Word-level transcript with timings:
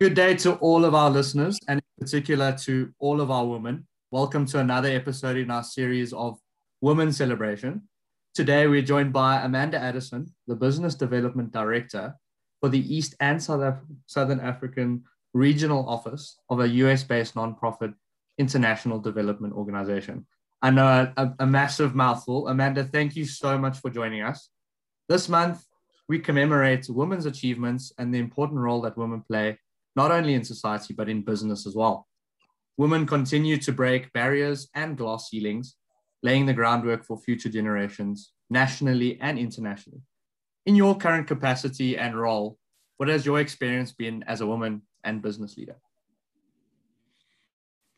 Good 0.00 0.14
day 0.14 0.36
to 0.36 0.54
all 0.58 0.84
of 0.84 0.94
our 0.94 1.10
listeners, 1.10 1.58
and 1.66 1.80
in 1.80 2.06
particular 2.06 2.52
to 2.58 2.94
all 3.00 3.20
of 3.20 3.32
our 3.32 3.44
women. 3.44 3.84
Welcome 4.12 4.46
to 4.46 4.60
another 4.60 4.88
episode 4.88 5.36
in 5.36 5.50
our 5.50 5.64
series 5.64 6.12
of 6.12 6.38
Women 6.80 7.12
Celebration. 7.12 7.82
Today, 8.32 8.68
we're 8.68 8.82
joined 8.82 9.12
by 9.12 9.40
Amanda 9.42 9.76
Addison, 9.76 10.32
the 10.46 10.54
Business 10.54 10.94
Development 10.94 11.50
Director 11.50 12.14
for 12.60 12.68
the 12.68 12.78
East 12.78 13.16
and 13.18 13.42
South 13.42 13.60
Af- 13.60 13.82
Southern 14.06 14.38
African 14.38 15.02
Regional 15.34 15.88
Office 15.88 16.38
of 16.48 16.60
a 16.60 16.68
US 16.68 17.02
based 17.02 17.34
nonprofit 17.34 17.92
international 18.38 19.00
development 19.00 19.54
organization. 19.54 20.28
I 20.62 20.70
know 20.70 21.12
a, 21.16 21.34
a 21.40 21.46
massive 21.46 21.96
mouthful. 21.96 22.46
Amanda, 22.46 22.84
thank 22.84 23.16
you 23.16 23.24
so 23.24 23.58
much 23.58 23.80
for 23.80 23.90
joining 23.90 24.22
us. 24.22 24.48
This 25.08 25.28
month, 25.28 25.64
we 26.08 26.20
commemorate 26.20 26.86
women's 26.88 27.26
achievements 27.26 27.92
and 27.98 28.14
the 28.14 28.20
important 28.20 28.60
role 28.60 28.80
that 28.82 28.96
women 28.96 29.24
play 29.28 29.58
not 29.96 30.10
only 30.10 30.34
in 30.34 30.44
society, 30.44 30.94
but 30.94 31.08
in 31.08 31.22
business 31.22 31.66
as 31.66 31.74
well. 31.74 32.06
Women 32.76 33.06
continue 33.06 33.56
to 33.58 33.72
break 33.72 34.12
barriers 34.12 34.68
and 34.74 34.96
glass 34.96 35.30
ceilings, 35.30 35.76
laying 36.22 36.46
the 36.46 36.54
groundwork 36.54 37.04
for 37.04 37.18
future 37.18 37.48
generations, 37.48 38.32
nationally 38.50 39.18
and 39.20 39.38
internationally. 39.38 40.02
In 40.66 40.76
your 40.76 40.96
current 40.96 41.26
capacity 41.26 41.96
and 41.98 42.18
role, 42.18 42.58
what 42.98 43.08
has 43.08 43.24
your 43.24 43.40
experience 43.40 43.92
been 43.92 44.22
as 44.24 44.40
a 44.40 44.46
woman 44.46 44.82
and 45.04 45.22
business 45.22 45.56
leader? 45.56 45.76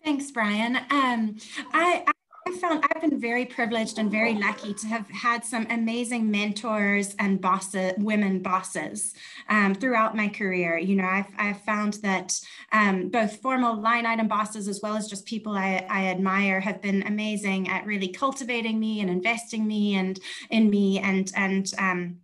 Thanks, 0.04 0.30
Brian. 0.30 0.76
Um, 0.76 1.36
I, 1.72 2.04
I 2.06 2.12
found 2.58 2.84
I've 2.84 3.02
been 3.02 3.20
very 3.20 3.46
privileged 3.46 3.98
and 3.98 4.10
very 4.10 4.34
lucky 4.34 4.74
to 4.74 4.86
have 4.86 5.08
had 5.10 5.44
some 5.44 5.66
amazing 5.70 6.30
mentors 6.30 7.14
and 7.18 7.40
bosses, 7.40 7.92
women 7.98 8.40
bosses 8.40 9.14
um, 9.48 9.74
throughout 9.74 10.16
my 10.16 10.28
career. 10.28 10.78
You 10.78 10.96
know, 10.96 11.04
I've, 11.04 11.32
I've 11.38 11.60
found 11.62 11.94
that 12.02 12.38
um, 12.72 13.08
both 13.08 13.40
formal 13.40 13.80
line 13.80 14.06
item 14.06 14.28
bosses 14.28 14.68
as 14.68 14.80
well 14.82 14.96
as 14.96 15.08
just 15.08 15.26
people 15.26 15.52
I, 15.52 15.86
I 15.88 16.06
admire 16.06 16.60
have 16.60 16.80
been 16.80 17.02
amazing 17.04 17.68
at 17.68 17.86
really 17.86 18.08
cultivating 18.08 18.78
me 18.78 19.00
and 19.00 19.10
investing 19.10 19.66
me 19.66 19.94
and 19.94 20.18
in 20.50 20.70
me 20.70 20.98
and 20.98 21.32
and 21.36 21.72
um, 21.78 22.16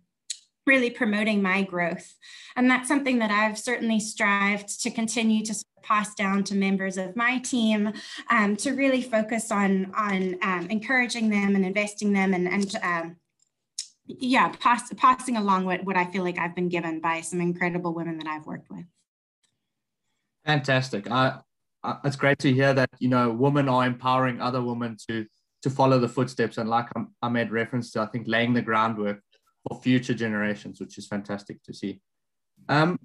really 0.67 0.89
promoting 0.89 1.41
my 1.41 1.63
growth. 1.63 2.13
And 2.55 2.69
that's 2.69 2.87
something 2.87 3.19
that 3.19 3.31
I've 3.31 3.57
certainly 3.57 3.99
strived 3.99 4.81
to 4.83 4.91
continue 4.91 5.43
to 5.45 5.53
pass 5.87 6.13
down 6.15 6.43
to 6.43 6.55
members 6.55 6.97
of 6.97 7.15
my 7.15 7.39
team 7.39 7.93
um, 8.29 8.55
to 8.57 8.71
really 8.71 9.01
focus 9.01 9.51
on, 9.51 9.91
on 9.95 10.35
um, 10.41 10.67
encouraging 10.69 11.29
them 11.29 11.55
and 11.55 11.65
investing 11.65 12.11
them 12.13 12.33
and, 12.33 12.47
and 12.47 12.75
um, 12.83 13.15
yeah, 14.05 14.49
pass, 14.59 14.91
passing 14.97 15.37
along 15.37 15.65
what, 15.65 15.83
what 15.83 15.95
I 15.95 16.05
feel 16.05 16.23
like 16.23 16.37
I've 16.37 16.55
been 16.55 16.69
given 16.69 16.99
by 16.99 17.21
some 17.21 17.41
incredible 17.41 17.93
women 17.93 18.17
that 18.19 18.27
I've 18.27 18.45
worked 18.45 18.69
with. 18.69 18.85
Fantastic. 20.45 21.07
It's 22.03 22.15
great 22.15 22.39
to 22.39 22.53
hear 22.53 22.73
that, 22.73 22.89
you 22.99 23.09
know, 23.09 23.31
women 23.31 23.69
are 23.69 23.85
empowering 23.85 24.41
other 24.41 24.61
women 24.61 24.97
to, 25.07 25.25
to 25.61 25.69
follow 25.69 25.99
the 25.99 26.09
footsteps. 26.09 26.57
And 26.57 26.69
like 26.69 26.87
I 27.21 27.29
made 27.29 27.51
reference 27.51 27.91
to, 27.91 28.01
I 28.01 28.05
think 28.07 28.27
laying 28.27 28.53
the 28.53 28.61
groundwork 28.61 29.21
for 29.67 29.81
future 29.81 30.13
generations, 30.13 30.79
which 30.79 30.97
is 30.97 31.07
fantastic 31.07 31.61
to 31.63 31.73
see. 31.73 32.01
Um, 32.69 32.99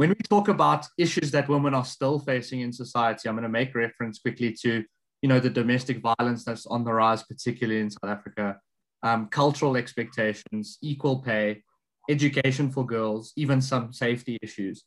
when 0.00 0.08
we 0.08 0.14
talk 0.30 0.48
about 0.48 0.86
issues 0.96 1.30
that 1.30 1.46
women 1.46 1.74
are 1.74 1.84
still 1.84 2.18
facing 2.18 2.62
in 2.62 2.72
society, 2.72 3.28
I'm 3.28 3.34
going 3.34 3.42
to 3.42 3.50
make 3.50 3.74
reference 3.74 4.18
quickly 4.18 4.56
to, 4.62 4.82
you 5.20 5.28
know, 5.28 5.38
the 5.40 5.50
domestic 5.50 6.00
violence 6.00 6.42
that's 6.42 6.64
on 6.64 6.84
the 6.84 6.92
rise, 6.94 7.22
particularly 7.22 7.82
in 7.82 7.90
South 7.90 8.08
Africa, 8.08 8.58
um, 9.02 9.26
cultural 9.26 9.76
expectations, 9.76 10.78
equal 10.80 11.18
pay, 11.18 11.62
education 12.08 12.70
for 12.70 12.86
girls, 12.86 13.34
even 13.36 13.60
some 13.60 13.92
safety 13.92 14.38
issues. 14.40 14.84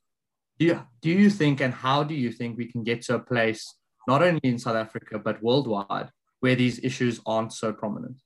Do 0.57 0.65
you, 0.65 0.81
do 1.03 1.11
you 1.11 1.29
think 1.29 1.61
and 1.61 1.75
how 1.75 2.03
do 2.03 2.15
you 2.15 2.31
think 2.31 2.57
we 2.57 2.71
can 2.71 2.83
get 2.83 3.03
to 3.03 3.13
a 3.13 3.19
place, 3.19 3.71
not 4.07 4.23
only 4.23 4.41
in 4.41 4.57
South 4.57 4.77
Africa, 4.77 5.19
but 5.19 5.43
worldwide, 5.43 6.09
where 6.39 6.55
these 6.55 6.83
issues 6.83 7.21
aren't 7.27 7.53
so 7.53 7.71
prominent? 7.71 8.17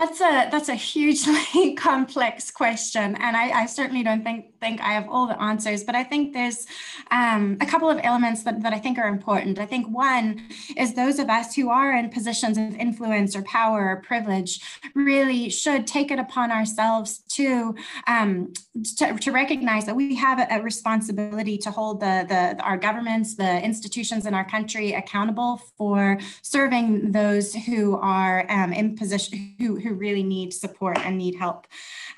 That's 0.00 0.22
a 0.22 0.48
that's 0.50 0.70
a 0.70 0.74
hugely 0.74 1.74
complex 1.76 2.50
question, 2.50 3.16
and 3.16 3.36
I, 3.36 3.50
I, 3.50 3.66
certainly 3.66 4.02
don't 4.02 4.24
think 4.24 4.58
think 4.58 4.80
I 4.80 4.94
have 4.94 5.06
all 5.10 5.26
the 5.26 5.38
answers. 5.38 5.84
But 5.84 5.94
I 5.94 6.04
think 6.04 6.32
there's 6.32 6.66
um, 7.10 7.58
a 7.60 7.66
couple 7.66 7.90
of 7.90 8.00
elements 8.02 8.42
that, 8.44 8.62
that 8.62 8.72
I 8.72 8.78
think 8.78 8.96
are 8.96 9.08
important. 9.08 9.58
I 9.58 9.66
think 9.66 9.94
one 9.94 10.40
is 10.74 10.94
those 10.94 11.18
of 11.18 11.28
us 11.28 11.54
who 11.54 11.68
are 11.68 11.92
in 11.94 12.08
positions 12.08 12.56
of 12.56 12.74
influence 12.76 13.36
or 13.36 13.42
power 13.42 13.90
or 13.90 13.96
privilege 13.96 14.60
really 14.94 15.50
should 15.50 15.86
take 15.86 16.10
it 16.10 16.18
upon 16.18 16.50
ourselves 16.50 17.18
to 17.34 17.74
um, 18.06 18.54
to, 18.96 19.18
to, 19.18 19.32
recognize 19.32 19.84
that 19.84 19.96
we 19.96 20.14
have 20.14 20.38
a, 20.38 20.46
a 20.50 20.62
responsibility 20.62 21.58
to 21.58 21.70
hold 21.70 22.00
the, 22.00 22.24
the 22.26 22.62
our 22.64 22.78
governments, 22.78 23.34
the 23.34 23.62
institutions 23.62 24.24
in 24.24 24.32
our 24.32 24.48
country 24.48 24.94
accountable 24.94 25.60
for 25.76 26.18
serving 26.40 27.12
those 27.12 27.54
who 27.54 27.98
are 27.98 28.46
um, 28.50 28.72
in 28.72 28.96
position 28.96 29.54
who, 29.58 29.78
who 29.78 29.89
who 29.90 29.96
really 29.96 30.22
need 30.22 30.52
support 30.54 30.98
and 30.98 31.18
need 31.18 31.34
help. 31.34 31.66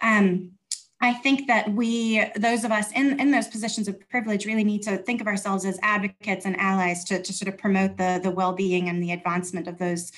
Um, 0.03 0.53
I 1.01 1.15
think 1.15 1.49
that 1.49 1.73
we, 1.73 2.25
those 2.37 2.63
of 2.65 2.71
us 2.71 2.93
in, 2.93 3.19
in 3.19 3.31
those 3.33 3.49
positions 3.49 3.89
of 3.89 3.95
privilege, 4.09 4.47
really 4.47 4.63
need 4.63 4.83
to 4.83 4.99
think 4.99 5.21
of 5.21 5.27
ourselves 5.27 5.65
as 5.65 5.79
advocates 5.83 6.45
and 6.47 6.57
allies 6.61 7.03
to, 7.05 7.21
to 7.21 7.33
sort 7.33 7.49
of 7.53 7.59
promote 7.59 7.97
the, 7.97 8.21
the 8.23 8.31
well-being 8.31 8.89
and 8.89 9.03
the 9.03 9.13
advancement 9.13 9.67
of 9.67 9.79
those 9.79 10.13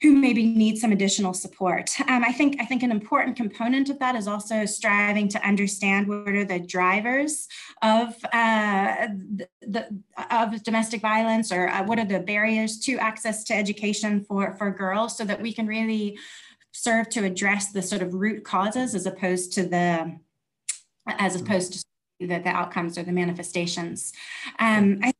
who 0.00 0.12
maybe 0.12 0.46
need 0.46 0.78
some 0.78 0.92
additional 0.92 1.34
support. 1.34 1.90
Um, 2.08 2.22
I 2.24 2.32
think 2.32 2.56
I 2.60 2.64
think 2.64 2.82
an 2.84 2.92
important 2.92 3.36
component 3.36 3.90
of 3.90 3.98
that 3.98 4.14
is 4.14 4.28
also 4.28 4.64
striving 4.64 5.28
to 5.28 5.40
understand 5.46 6.06
what 6.06 6.28
are 6.28 6.44
the 6.44 6.60
drivers 6.60 7.48
of 7.82 8.14
uh, 8.32 9.08
the, 9.60 9.82
of 10.30 10.62
domestic 10.62 11.00
violence 11.00 11.50
or 11.50 11.68
uh, 11.68 11.82
what 11.84 11.98
are 11.98 12.04
the 12.04 12.20
barriers 12.20 12.78
to 12.86 12.92
access 12.98 13.42
to 13.44 13.54
education 13.54 14.24
for 14.24 14.54
for 14.56 14.70
girls, 14.70 15.16
so 15.16 15.24
that 15.24 15.42
we 15.42 15.52
can 15.52 15.66
really 15.66 16.16
serve 16.82 17.08
to 17.10 17.24
address 17.24 17.72
the 17.72 17.82
sort 17.82 18.02
of 18.02 18.14
root 18.14 18.44
causes 18.44 18.94
as 18.94 19.06
opposed 19.06 19.52
to 19.52 19.64
the 19.64 20.18
as 21.06 21.34
mm-hmm. 21.34 21.46
opposed 21.46 21.72
to 21.72 21.84
the, 22.20 22.38
the 22.38 22.48
outcomes 22.48 22.98
or 22.98 23.02
the 23.02 23.12
manifestations. 23.12 24.12
Um, 24.58 25.00
I, 25.02 25.12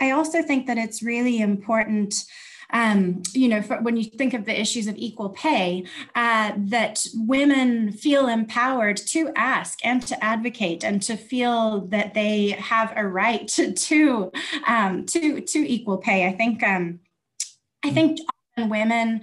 I 0.00 0.10
also 0.12 0.42
think 0.42 0.66
that 0.66 0.78
it's 0.78 1.02
really 1.02 1.40
important 1.40 2.24
um, 2.70 3.22
you 3.32 3.48
know, 3.48 3.62
for, 3.62 3.80
when 3.82 3.96
you 3.96 4.04
think 4.04 4.34
of 4.34 4.46
the 4.46 4.60
issues 4.60 4.86
of 4.86 4.96
equal 4.96 5.28
pay, 5.28 5.84
uh, 6.14 6.52
that 6.56 7.06
women 7.14 7.92
feel 7.92 8.26
empowered 8.26 8.96
to 8.96 9.30
ask 9.36 9.78
and 9.84 10.02
to 10.06 10.24
advocate 10.24 10.82
and 10.82 11.00
to 11.02 11.16
feel 11.16 11.82
that 11.88 12.14
they 12.14 12.48
have 12.50 12.92
a 12.96 13.06
right 13.06 13.46
to 13.48 13.72
to 13.88 14.32
um, 14.66 15.04
to, 15.06 15.40
to 15.40 15.58
equal 15.58 15.98
pay. 15.98 16.26
I 16.26 16.32
think 16.32 16.62
um, 16.62 17.00
I 17.84 17.90
think 17.90 18.18
women 18.56 19.20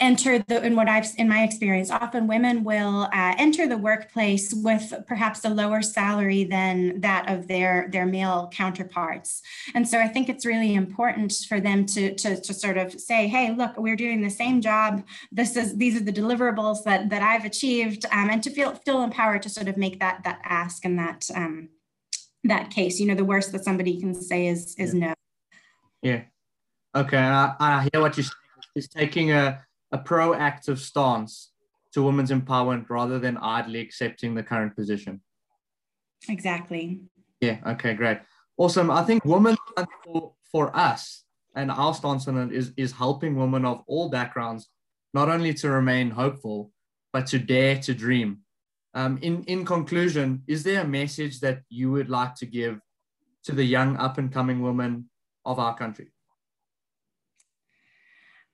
enter 0.00 0.38
the 0.38 0.62
in 0.64 0.76
what 0.76 0.88
I've 0.88 1.06
in 1.16 1.28
my 1.28 1.42
experience, 1.42 1.90
often 1.90 2.26
women 2.26 2.64
will 2.64 3.08
uh, 3.12 3.34
enter 3.38 3.66
the 3.66 3.76
workplace 3.76 4.52
with 4.54 4.92
perhaps 5.06 5.44
a 5.44 5.50
lower 5.50 5.82
salary 5.82 6.44
than 6.44 7.00
that 7.00 7.28
of 7.30 7.48
their 7.48 7.88
their 7.90 8.06
male 8.06 8.50
counterparts. 8.52 9.42
And 9.74 9.88
so 9.88 9.98
I 9.98 10.08
think 10.08 10.28
it's 10.28 10.46
really 10.46 10.74
important 10.74 11.32
for 11.48 11.60
them 11.60 11.86
to 11.86 12.14
to, 12.14 12.40
to 12.40 12.54
sort 12.54 12.78
of 12.78 12.98
say, 13.00 13.28
hey, 13.28 13.54
look, 13.54 13.76
we're 13.76 13.96
doing 13.96 14.22
the 14.22 14.30
same 14.30 14.60
job. 14.60 15.04
This 15.32 15.56
is 15.56 15.76
these 15.76 15.96
are 15.96 16.04
the 16.04 16.12
deliverables 16.12 16.84
that 16.84 17.10
that 17.10 17.22
I've 17.22 17.44
achieved, 17.44 18.04
um, 18.12 18.30
and 18.30 18.42
to 18.42 18.50
feel 18.50 18.74
feel 18.74 19.02
empowered 19.02 19.42
to 19.42 19.48
sort 19.48 19.68
of 19.68 19.76
make 19.76 20.00
that 20.00 20.22
that 20.24 20.40
ask 20.44 20.84
and 20.84 20.98
that 20.98 21.28
um, 21.34 21.68
that 22.44 22.70
case. 22.70 23.00
You 23.00 23.06
know, 23.06 23.14
the 23.14 23.24
worst 23.24 23.52
that 23.52 23.64
somebody 23.64 24.00
can 24.00 24.14
say 24.14 24.46
is 24.46 24.74
is 24.78 24.94
yeah. 24.94 25.00
no. 25.00 25.14
Yeah. 26.02 26.22
Okay, 26.94 27.18
I, 27.18 27.54
I 27.58 27.88
hear 27.92 28.00
what 28.00 28.16
you're 28.16 28.24
saying. 28.24 28.34
It's 28.74 28.88
taking 28.88 29.32
a 29.32 29.66
a 29.92 29.98
proactive 29.98 30.78
stance 30.78 31.52
to 31.92 32.02
women's 32.02 32.30
empowerment 32.30 32.88
rather 32.90 33.18
than 33.18 33.36
idly 33.38 33.80
accepting 33.80 34.34
the 34.34 34.42
current 34.42 34.76
position. 34.76 35.20
Exactly. 36.28 37.00
Yeah, 37.40 37.58
okay, 37.66 37.94
great. 37.94 38.18
Awesome. 38.56 38.90
I 38.90 39.04
think 39.04 39.24
women 39.24 39.56
for, 40.04 40.32
for 40.50 40.76
us 40.76 41.24
and 41.54 41.70
our 41.70 41.94
stance 41.94 42.28
on 42.28 42.36
it 42.38 42.52
is, 42.52 42.72
is 42.76 42.92
helping 42.92 43.36
women 43.36 43.64
of 43.64 43.82
all 43.86 44.10
backgrounds 44.10 44.68
not 45.14 45.28
only 45.28 45.54
to 45.54 45.70
remain 45.70 46.10
hopeful, 46.10 46.72
but 47.12 47.26
to 47.28 47.38
dare 47.38 47.78
to 47.78 47.94
dream. 47.94 48.38
Um, 48.94 49.18
in, 49.22 49.44
in 49.44 49.64
conclusion, 49.64 50.42
is 50.46 50.62
there 50.62 50.82
a 50.82 50.86
message 50.86 51.40
that 51.40 51.62
you 51.68 51.90
would 51.90 52.10
like 52.10 52.34
to 52.36 52.46
give 52.46 52.80
to 53.44 53.52
the 53.52 53.64
young 53.64 53.96
up 53.96 54.18
and 54.18 54.32
coming 54.32 54.60
women 54.60 55.08
of 55.44 55.58
our 55.58 55.74
country? 55.74 56.12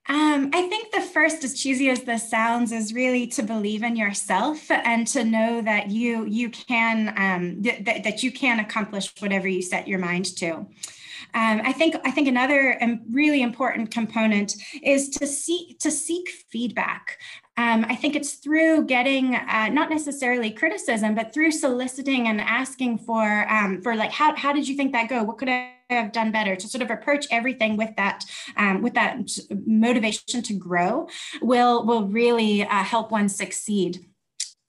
Um, 0.07 0.51
I 0.53 0.69
think 0.69 0.93
the 0.93 1.01
first, 1.01 1.45
as 1.45 1.55
cheesy 1.55 1.89
as 1.89 2.03
this 2.03 2.29
sounds, 2.29 2.73
is 2.73 2.93
really 2.93 3.27
to 3.29 3.43
believe 3.43 3.83
in 3.83 3.97
yourself 3.97 4.71
and 4.71 5.07
to 5.09 5.25
know 5.25 5.63
that 5.63 5.91
you 5.91 6.27
you 6.27 6.51
can 6.51 7.15
um, 7.17 7.63
th- 7.63 8.05
that 8.05 8.23
you 8.23 8.31
can 8.31 8.61
accomplish 8.61 9.13
whatever 9.21 9.49
you 9.49 9.63
set 9.63 9.89
your 9.89 9.99
mind 9.99 10.27
to. 10.37 10.67
Um, 11.33 11.63
I 11.65 11.73
think 11.73 11.97
I 12.05 12.11
think 12.11 12.29
another 12.29 12.77
um, 12.83 13.01
really 13.11 13.41
important 13.41 13.91
component 13.91 14.57
is 14.83 15.09
to 15.11 15.27
seek 15.27 15.79
to 15.81 15.91
seek 15.91 16.29
feedback. 16.29 17.19
Um, 17.57 17.87
I 17.89 17.95
think 17.95 18.17
it's 18.17 18.35
through 18.35 18.87
getting 18.87 19.37
uh, 19.37 19.69
not 19.69 19.89
necessarily 19.89 20.51
criticism, 20.51 21.15
but 21.15 21.33
through 21.33 21.53
soliciting 21.53 22.27
and 22.27 22.41
asking 22.41 22.99
for 22.99 23.49
um, 23.49 23.81
for 23.81 23.95
like 23.95 24.11
how 24.11 24.35
how 24.35 24.53
did 24.53 24.67
you 24.67 24.77
think 24.77 24.93
that 24.93 25.09
go? 25.09 25.23
What 25.23 25.39
could 25.39 25.49
I 25.49 25.71
have 25.89 26.11
done 26.11 26.33
better? 26.33 26.57
To 26.57 26.69
sort 26.69 26.83
of 26.83 26.91
approach 26.91 27.27
everything 27.31 27.77
with 27.77 27.95
that 27.97 28.25
um, 28.57 28.83
with 28.83 28.95
that 28.95 29.19
motivation 29.67 30.43
to 30.43 30.55
grow 30.55 31.09
will 31.43 31.87
will 31.87 32.09
really 32.09 32.65
uh, 32.65 32.83
help 32.83 33.13
one 33.13 33.29
succeed. 33.29 34.05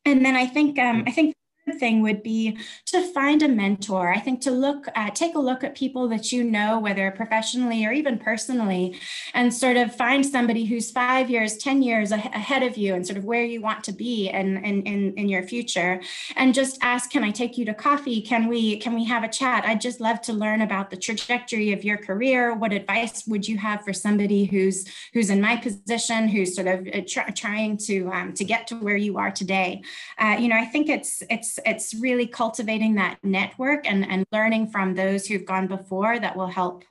And 0.06 0.24
then 0.24 0.36
I 0.36 0.46
think 0.46 0.78
um, 0.78 1.06
I 1.08 1.12
think 1.12 1.34
thing 1.74 2.02
would 2.02 2.22
be 2.22 2.58
to 2.86 3.02
find 3.12 3.42
a 3.42 3.48
mentor. 3.48 4.14
I 4.14 4.20
think 4.20 4.42
to 4.42 4.52
look 4.52 4.88
at, 4.96 5.16
take 5.16 5.36
a 5.36 5.40
look 5.40 5.64
at 5.64 5.76
people 5.76 6.08
that 6.10 6.32
you 6.32 6.44
know, 6.44 6.80
whether 6.80 7.10
professionally 7.12 7.86
or 7.86 7.92
even 7.92 8.20
personally, 8.20 9.00
and 9.34 9.54
sort 9.54 9.78
of 9.78 9.96
find 9.96 10.26
somebody 10.26 10.66
who's 10.66 10.92
five 10.92 11.30
years, 11.30 11.58
10 11.58 11.82
years 11.82 12.12
ahead 12.12 12.64
of 12.64 12.78
you 12.78 12.94
and 12.94 13.06
sort 13.06 13.18
of 13.18 13.26
where 13.26 13.44
you 13.44 13.62
want 13.62 13.84
to 13.86 13.92
be 13.92 14.30
in, 14.30 14.58
in, 14.64 14.84
in, 14.84 15.14
in 15.14 15.30
your 15.30 15.44
future. 15.44 16.02
And 16.36 16.54
just 16.54 16.78
ask, 16.82 17.10
can 17.10 17.24
I 17.24 17.32
take 17.32 17.58
you 17.58 17.66
to 17.66 17.74
coffee? 17.74 18.22
Can 18.22 18.48
we, 18.48 18.78
can 18.78 18.94
we 18.94 19.06
have 19.06 19.24
a 19.24 19.30
chat? 19.30 19.66
I'd 19.66 19.82
just 19.82 20.00
love 20.00 20.22
to 20.22 20.34
learn 20.34 20.62
about 20.62 20.90
the 20.90 20.98
trajectory 20.98 21.74
of 21.74 21.84
your 21.84 21.98
career. 21.98 22.54
What 22.54 22.74
advice 22.74 23.26
would 23.28 23.48
you 23.48 23.58
have 23.58 23.84
for 23.84 23.94
somebody 23.94 24.46
who's, 24.46 24.86
who's 25.14 25.30
in 25.30 25.42
my 25.42 25.58
position, 25.58 26.28
who's 26.28 26.56
sort 26.56 26.68
of 26.68 26.88
uh, 26.88 27.02
try, 27.08 27.30
trying 27.30 27.78
to, 27.78 28.10
um, 28.12 28.34
to 28.34 28.44
get 28.44 28.68
to 28.68 28.76
where 28.76 28.98
you 28.98 29.18
are 29.18 29.32
today? 29.32 29.82
Uh, 30.20 30.38
you 30.40 30.48
know, 30.48 30.56
I 30.56 30.66
think 30.66 30.90
it's, 30.90 31.24
it's, 31.30 31.55
it's, 31.58 31.94
it's 31.94 32.02
really 32.02 32.28
cultivating 32.28 32.96
that 32.96 33.18
network 33.24 33.90
and, 33.90 34.10
and 34.10 34.26
learning 34.32 34.68
from 34.68 34.96
those 34.96 35.28
who've 35.28 35.46
gone 35.46 35.68
before 35.68 36.20
that 36.20 36.36
will 36.36 36.48
help 36.48 36.84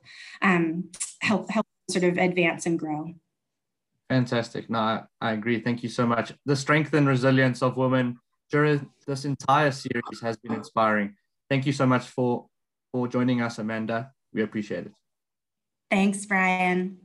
um, 0.43 0.91
help 1.21 1.51
help 1.51 1.67
sort 1.91 2.05
of 2.05 2.19
advance 2.19 2.67
and 2.67 2.79
grow. 2.79 3.15
Fantastic. 4.09 4.69
No, 4.71 4.79
I, 4.79 5.03
I 5.21 5.33
agree. 5.33 5.61
Thank 5.61 5.83
you 5.83 5.89
so 5.89 6.07
much. 6.07 6.33
The 6.45 6.57
strength 6.57 6.93
and 6.95 7.09
resilience 7.09 7.63
of 7.63 7.77
women 7.77 8.19
during 8.51 8.91
this 9.07 9.25
entire 9.25 9.71
series 9.71 10.21
has 10.23 10.37
been 10.37 10.53
inspiring. 10.53 11.17
Thank 11.49 11.67
you 11.67 11.73
so 11.73 11.87
much 11.87 12.07
for 12.07 12.47
for 12.93 13.09
joining 13.09 13.41
us, 13.41 13.59
Amanda. 13.59 14.13
We 14.33 14.43
appreciate 14.43 14.87
it. 14.87 14.93
Thanks, 15.91 16.27
Brian. 16.27 16.99